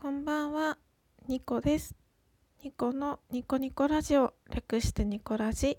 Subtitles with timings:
[0.00, 0.78] こんばんは、
[1.26, 1.96] ニコです。
[2.62, 5.76] ニコのニコニコラジオ、略してニコラジ。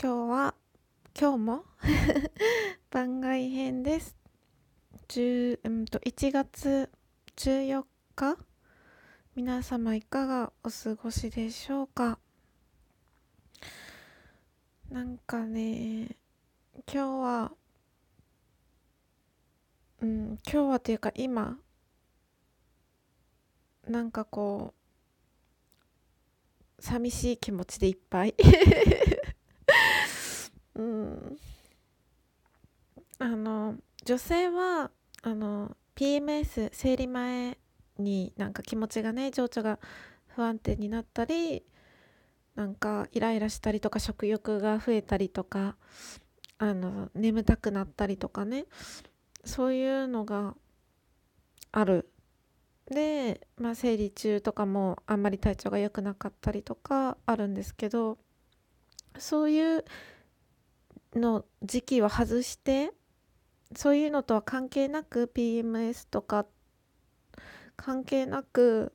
[0.00, 0.54] 今日は、
[1.20, 1.64] 今日も
[2.92, 4.16] 番外編です。
[5.08, 6.88] 10うんと1月
[7.34, 8.36] 14日
[9.34, 12.20] 皆様いかがお過ごしでしょうか？
[14.90, 16.16] なんかね、
[16.86, 17.52] 今日は、
[20.02, 21.58] うん、今日はというか今、
[23.88, 24.74] なんかこ
[26.78, 28.34] う寂しい気持ちでいっぱい。
[30.76, 31.36] うん。
[33.18, 34.90] あの女性は
[35.22, 37.58] あの PMS 生理前
[37.98, 39.80] になんか気持ちがね情緒が
[40.28, 41.64] 不安定になったり
[42.54, 45.76] なんかイライラしたりとか食欲が増えたりとか
[46.58, 48.66] あの眠たくなったりとかね。
[49.44, 50.54] そういうのが
[51.72, 52.10] ある。
[52.90, 58.18] で、まあ、生理中とかもあんまり体調が良くなかったりとかあるんですけど
[59.18, 59.84] そういう
[61.14, 62.92] の時期は外して
[63.74, 66.46] そういうのとは関係なく PMS とか
[67.76, 68.92] 関係なく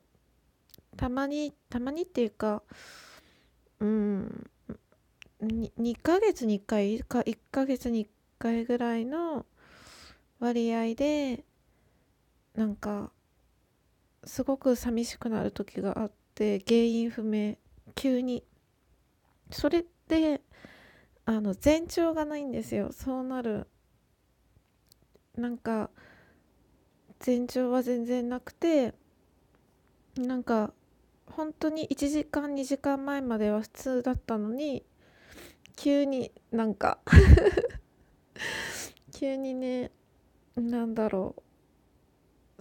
[0.96, 2.62] たまにたまにっていうか
[3.80, 4.50] うん
[5.42, 9.46] 2, 2ヶ月に1回か1ヶ月に1回ぐらいの
[10.40, 11.44] 割合で
[12.54, 13.10] なんか
[14.26, 17.56] すごく寂しくなる時があって原因不明
[17.94, 18.44] 急に。
[19.50, 20.40] それって
[21.26, 22.92] あの前兆がないんですよ。
[22.92, 23.66] そうなる。
[25.36, 25.90] なんか
[27.24, 28.94] 前兆は全然なくて
[30.16, 30.72] なんか
[31.26, 34.84] 本当に1時間2時間前までは普通だったのに
[35.76, 36.98] 急になんか
[39.12, 39.90] 急にね
[40.56, 41.53] なんだろう。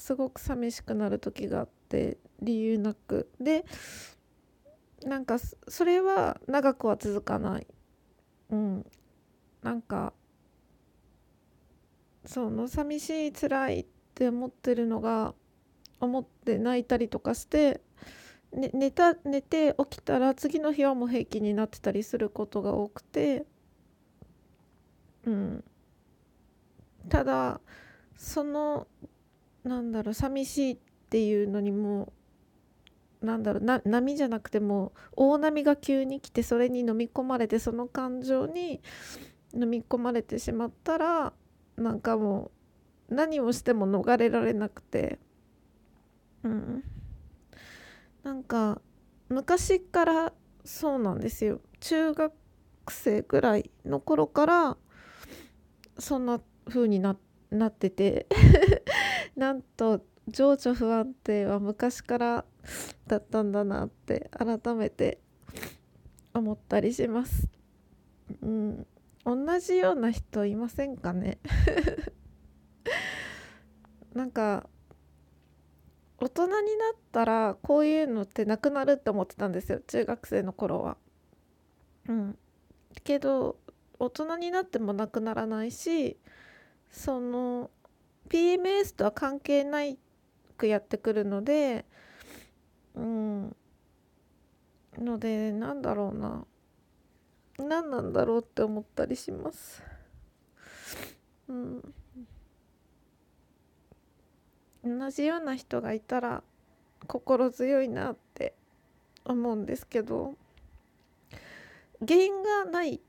[0.04, 3.30] すごく寂しくなる時があって理由なく。
[3.40, 3.64] で
[5.06, 7.68] なんかそれは長くは続かない。
[8.50, 8.86] うん。
[9.61, 10.11] なんか
[12.26, 15.36] その寂しい辛いって思ってるのが
[16.02, 17.80] 思って泣いたりとかして、
[18.52, 23.45] ね、寝た寝て起きたら次の日はもう平気になってたりすることが多くて
[25.26, 25.64] うん。
[27.08, 27.61] ただ
[28.17, 28.86] その
[29.64, 30.78] なんだろう寂しいっ
[31.10, 32.12] ていうのにも
[33.22, 38.82] なんだろうな波じゃなくても大波が急に来てそれに飲み込まれてその感情に
[39.54, 41.34] 飲み込まれてしまったら
[41.78, 42.52] なんかも
[43.10, 45.20] う何をしても逃れられなくて
[46.44, 46.84] うん。
[48.24, 48.82] なんか
[49.30, 51.60] 昔からそうなんですよ。
[51.80, 52.34] 中学
[52.90, 54.78] 生ぐらいの頃から
[55.98, 58.28] そんな風になってて。
[59.36, 62.45] なんと情緒不安定は昔から
[63.08, 65.20] だったんだなって改めて
[66.33, 67.48] 思ったりします。
[68.42, 68.88] うん、
[69.26, 71.39] 同じような人いませんかね？
[74.14, 74.70] なんか
[76.20, 80.98] 大人になったらこういうのってなくなるって思ってたんですよ中学生の頃は。
[82.08, 82.38] うん、
[83.04, 83.58] けど
[84.00, 86.17] 大人になってもなくならないし
[86.92, 87.71] その
[88.30, 89.98] PMS とは関係ない
[90.58, 91.86] くやってくるので
[92.95, 93.56] うん。
[94.98, 96.45] のでなんだろうな。
[97.58, 99.83] 何なんだろうって思ったりします。
[101.48, 101.94] うん。
[104.83, 106.44] 同じような人がいたら
[107.08, 108.54] 心強いなって
[109.23, 110.36] 思うんですけど
[112.06, 113.00] 原因がない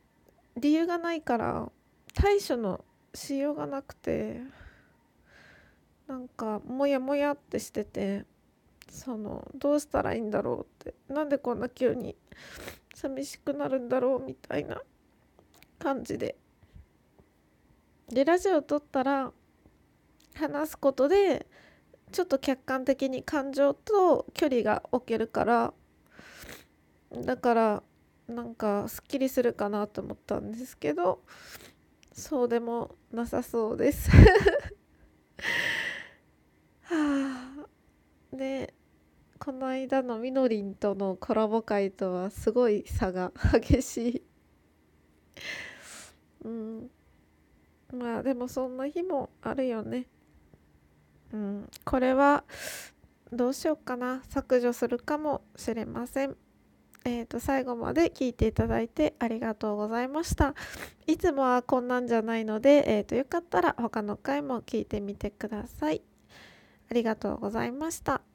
[0.57, 1.73] 理由がないから
[2.15, 4.41] 対処のしようがなくて
[6.07, 8.25] なんかモヤモヤってしてて
[8.89, 10.95] そのどうしたらいいんだろうって。
[11.09, 12.15] なんでこんな急に
[12.95, 14.81] 寂しくなるんだろうみたいな
[15.79, 16.37] 感じで。
[18.09, 19.33] でラジオ撮ったら
[20.35, 21.47] 話すことで
[22.13, 25.75] ちょっと客観的に感情と距離が置けるから。
[27.25, 27.83] だから
[28.27, 31.23] なんかすっきりするかなと思ったんですけど
[32.13, 34.11] そうでもなさそうです。
[38.37, 38.75] で
[39.39, 44.23] この間のみのりんとのコラボ会とはすごい差が 激しい。
[46.45, 46.91] うん。
[47.93, 50.07] まあでもそんな日もあるよね。
[51.33, 51.69] うん。
[51.85, 52.45] これは
[53.33, 54.23] どうしようかな。
[54.29, 56.37] 削除するかもしれません。
[57.05, 60.55] えー、と最後まで聞いていただいてありがとうございました。
[61.07, 66.14] いつもはこんなんじゃないので、えー、とよかったら他の回も聞いてみてください。
[66.91, 68.34] ありがとうございました。